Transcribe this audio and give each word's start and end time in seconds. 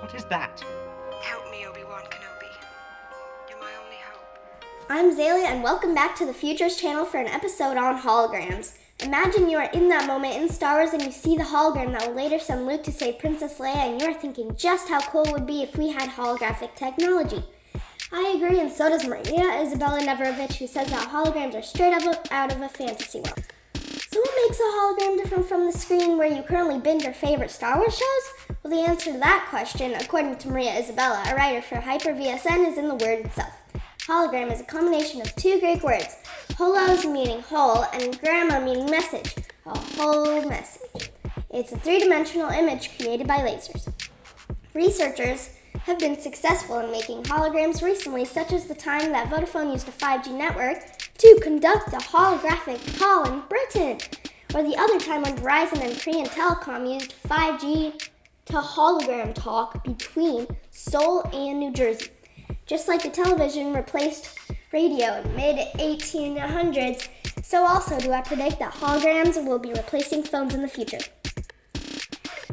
What 0.00 0.14
is 0.14 0.24
that? 0.24 0.64
Help 1.22 1.50
me, 1.50 1.66
Obi-Wan 1.66 2.04
Kenobi. 2.04 2.50
You're 3.50 3.60
my 3.60 3.70
only 3.84 3.98
hope. 4.10 4.40
I'm 4.88 5.14
Zalea, 5.14 5.44
and 5.52 5.62
welcome 5.62 5.94
back 5.94 6.16
to 6.16 6.24
the 6.24 6.32
Futures 6.32 6.78
channel 6.78 7.04
for 7.04 7.18
an 7.18 7.26
episode 7.26 7.76
on 7.76 8.00
holograms. 8.00 8.78
Imagine 9.00 9.50
you 9.50 9.58
are 9.58 9.70
in 9.72 9.90
that 9.90 10.06
moment 10.06 10.36
in 10.36 10.48
Star 10.48 10.78
Wars 10.78 10.94
and 10.94 11.02
you 11.02 11.12
see 11.12 11.36
the 11.36 11.42
hologram 11.42 11.92
that 11.92 12.08
will 12.08 12.14
later 12.14 12.38
send 12.38 12.66
Luke 12.66 12.82
to 12.84 12.92
save 12.92 13.18
Princess 13.18 13.58
Leia, 13.58 13.90
and 13.90 14.00
you're 14.00 14.14
thinking 14.14 14.56
just 14.56 14.88
how 14.88 15.00
cool 15.00 15.24
it 15.24 15.32
would 15.32 15.46
be 15.46 15.62
if 15.62 15.76
we 15.76 15.90
had 15.90 16.08
holographic 16.08 16.74
technology. 16.76 17.44
I 18.10 18.32
agree, 18.34 18.58
and 18.58 18.72
so 18.72 18.88
does 18.88 19.06
Maria 19.06 19.60
Isabella 19.60 20.00
Neverovich, 20.00 20.54
who 20.54 20.66
says 20.66 20.88
that 20.90 21.10
holograms 21.10 21.54
are 21.54 21.62
straight 21.62 21.92
up 21.92 22.26
out 22.30 22.52
of 22.52 22.62
a 22.62 22.70
fantasy 22.70 23.20
world. 23.20 23.44
So, 23.74 24.18
what 24.18 24.48
makes 24.48 24.58
a 24.58 24.62
hologram 24.62 25.16
different 25.18 25.19
from 25.60 25.70
the 25.70 25.78
screen 25.78 26.16
where 26.16 26.26
you 26.26 26.42
currently 26.42 26.78
binge 26.78 27.02
your 27.02 27.12
favorite 27.12 27.50
Star 27.50 27.76
Wars 27.76 27.94
shows? 27.94 28.56
Well, 28.62 28.72
the 28.72 28.88
answer 28.88 29.12
to 29.12 29.18
that 29.18 29.46
question, 29.50 29.92
according 29.92 30.36
to 30.38 30.48
Maria 30.48 30.78
Isabella, 30.78 31.22
a 31.28 31.34
writer 31.34 31.60
for 31.60 31.74
HyperVSN, 31.74 32.66
is 32.66 32.78
in 32.78 32.88
the 32.88 32.94
word 32.94 33.26
itself. 33.26 33.52
Hologram 34.06 34.50
is 34.50 34.62
a 34.62 34.64
combination 34.64 35.20
of 35.20 35.34
two 35.36 35.60
Greek 35.60 35.82
words, 35.82 36.16
holos 36.52 37.04
meaning 37.04 37.42
whole 37.42 37.84
and 37.92 38.18
gramma 38.20 38.64
meaning 38.64 38.90
message, 38.90 39.34
a 39.66 39.78
whole 39.78 40.42
message. 40.48 41.10
It's 41.50 41.72
a 41.72 41.78
three 41.78 41.98
dimensional 41.98 42.48
image 42.48 42.96
created 42.96 43.26
by 43.26 43.40
lasers. 43.40 43.92
Researchers 44.72 45.50
have 45.82 45.98
been 45.98 46.18
successful 46.18 46.78
in 46.78 46.90
making 46.90 47.24
holograms 47.24 47.82
recently, 47.82 48.24
such 48.24 48.54
as 48.54 48.64
the 48.64 48.74
time 48.74 49.12
that 49.12 49.28
Vodafone 49.28 49.72
used 49.72 49.88
a 49.88 49.92
5G 49.92 50.32
network 50.32 50.78
to 51.18 51.40
conduct 51.42 51.92
a 51.92 51.98
holographic 51.98 52.98
call 52.98 53.30
in 53.30 53.42
Britain, 53.50 53.98
or 54.54 54.62
the 54.62 54.76
other 54.76 54.98
time 54.98 55.22
when 55.22 55.36
Verizon 55.36 55.80
and 55.80 56.00
Korean 56.00 56.26
Telecom 56.26 56.92
used 56.92 57.14
5G 57.22 58.08
to 58.46 58.52
hologram 58.54 59.32
talk 59.34 59.84
between 59.84 60.46
Seoul 60.70 61.22
and 61.32 61.60
New 61.60 61.72
Jersey. 61.72 62.08
Just 62.66 62.88
like 62.88 63.02
the 63.02 63.10
television 63.10 63.72
replaced 63.72 64.36
radio 64.72 65.20
in 65.20 65.36
mid 65.36 65.58
1800s, 65.74 67.08
so 67.44 67.64
also 67.64 67.98
do 67.98 68.12
I 68.12 68.22
predict 68.22 68.58
that 68.58 68.72
holograms 68.72 69.44
will 69.44 69.58
be 69.58 69.72
replacing 69.72 70.24
phones 70.24 70.54
in 70.54 70.62
the 70.62 70.68
future. 70.68 70.98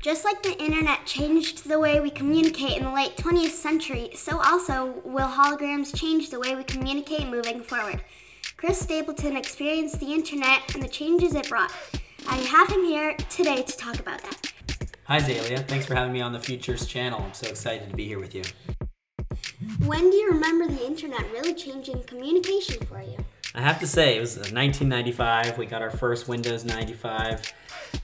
Just 0.00 0.24
like 0.24 0.42
the 0.42 0.60
internet 0.62 1.06
changed 1.06 1.66
the 1.66 1.78
way 1.78 1.98
we 2.00 2.10
communicate 2.10 2.76
in 2.76 2.84
the 2.84 2.92
late 2.92 3.16
20th 3.16 3.50
century, 3.50 4.10
so 4.14 4.38
also 4.40 5.00
will 5.04 5.28
holograms 5.28 5.96
change 5.96 6.30
the 6.30 6.38
way 6.38 6.54
we 6.54 6.64
communicate 6.64 7.28
moving 7.28 7.62
forward. 7.62 8.02
Chris 8.64 8.80
Stapleton 8.80 9.36
experienced 9.36 10.00
the 10.00 10.14
internet 10.14 10.74
and 10.74 10.82
the 10.82 10.88
changes 10.88 11.34
it 11.34 11.50
brought. 11.50 11.70
I 12.26 12.36
have 12.36 12.66
him 12.70 12.82
here 12.82 13.14
today 13.28 13.60
to 13.60 13.76
talk 13.76 14.00
about 14.00 14.22
that. 14.22 14.52
Hi, 15.04 15.20
Zalea. 15.20 15.68
Thanks 15.68 15.84
for 15.84 15.94
having 15.94 16.14
me 16.14 16.22
on 16.22 16.32
the 16.32 16.40
Futures 16.40 16.86
channel. 16.86 17.20
I'm 17.22 17.34
so 17.34 17.46
excited 17.46 17.90
to 17.90 17.94
be 17.94 18.06
here 18.06 18.18
with 18.18 18.34
you. 18.34 18.42
When 19.84 20.08
do 20.08 20.16
you 20.16 20.30
remember 20.30 20.66
the 20.66 20.82
internet 20.82 21.30
really 21.30 21.52
changing 21.52 22.04
communication 22.04 22.82
for 22.86 23.02
you? 23.02 23.18
I 23.54 23.60
have 23.60 23.80
to 23.80 23.86
say, 23.86 24.16
it 24.16 24.20
was 24.20 24.36
1995. 24.36 25.58
We 25.58 25.66
got 25.66 25.82
our 25.82 25.90
first 25.90 26.26
Windows 26.26 26.64
95 26.64 27.52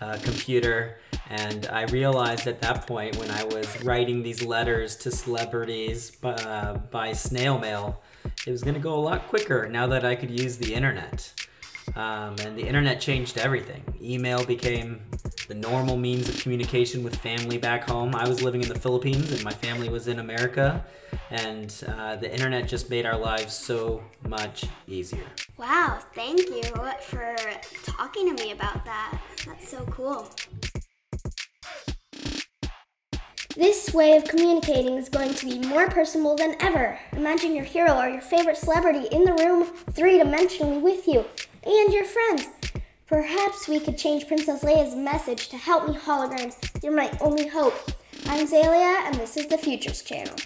uh, 0.00 0.18
computer, 0.24 0.98
and 1.30 1.66
I 1.66 1.84
realized 1.84 2.48
at 2.48 2.60
that 2.62 2.84
point 2.84 3.14
when 3.14 3.30
I 3.30 3.44
was 3.44 3.84
writing 3.84 4.24
these 4.24 4.42
letters 4.42 4.96
to 4.96 5.12
celebrities 5.12 6.16
uh, 6.24 6.78
by 6.90 7.12
snail 7.12 7.60
mail, 7.60 8.02
it 8.46 8.50
was 8.50 8.62
going 8.62 8.74
to 8.74 8.80
go 8.80 8.94
a 8.94 9.00
lot 9.00 9.28
quicker 9.28 9.68
now 9.68 9.86
that 9.88 10.04
I 10.04 10.14
could 10.14 10.30
use 10.30 10.56
the 10.58 10.74
internet. 10.74 11.32
Um, 11.96 12.36
and 12.44 12.56
the 12.56 12.66
internet 12.66 13.00
changed 13.00 13.38
everything. 13.38 13.82
Email 14.00 14.44
became 14.44 15.00
the 15.48 15.54
normal 15.54 15.96
means 15.96 16.28
of 16.28 16.38
communication 16.40 17.02
with 17.02 17.16
family 17.16 17.56
back 17.56 17.88
home. 17.88 18.14
I 18.14 18.28
was 18.28 18.42
living 18.42 18.62
in 18.62 18.68
the 18.68 18.78
Philippines 18.78 19.32
and 19.32 19.42
my 19.42 19.52
family 19.52 19.88
was 19.88 20.06
in 20.06 20.18
America, 20.18 20.84
and 21.30 21.74
uh, 21.88 22.16
the 22.16 22.30
internet 22.30 22.68
just 22.68 22.90
made 22.90 23.06
our 23.06 23.16
lives 23.16 23.54
so 23.54 24.02
much 24.26 24.64
easier. 24.86 25.24
Wow, 25.56 25.98
thank 26.14 26.40
you 26.50 26.62
for 27.02 27.36
talking 27.82 28.36
to 28.36 28.44
me 28.44 28.52
about 28.52 28.84
that. 28.84 29.18
That's 29.46 29.68
so 29.68 29.84
cool. 29.86 30.30
This 33.58 33.92
way 33.92 34.16
of 34.16 34.22
communicating 34.22 34.94
is 34.98 35.08
going 35.08 35.34
to 35.34 35.44
be 35.44 35.58
more 35.58 35.88
personal 35.88 36.36
than 36.36 36.54
ever. 36.60 36.96
Imagine 37.10 37.56
your 37.56 37.64
hero 37.64 37.98
or 37.98 38.08
your 38.08 38.20
favorite 38.20 38.56
celebrity 38.56 39.08
in 39.10 39.24
the 39.24 39.32
room 39.32 39.64
three 39.90 40.20
dimensionally 40.20 40.80
with 40.80 41.08
you 41.08 41.24
and 41.64 41.92
your 41.92 42.04
friends. 42.04 42.46
Perhaps 43.08 43.66
we 43.66 43.80
could 43.80 43.98
change 43.98 44.28
Princess 44.28 44.62
Leia's 44.62 44.94
message 44.94 45.48
to 45.48 45.56
help 45.56 45.88
me 45.88 45.96
holograms. 45.96 46.54
You're 46.84 46.94
my 46.94 47.10
only 47.20 47.48
hope. 47.48 47.74
I'm 48.26 48.46
Zalea, 48.46 49.04
and 49.06 49.16
this 49.16 49.36
is 49.36 49.48
the 49.48 49.58
Futures 49.58 50.02
Channel. 50.02 50.36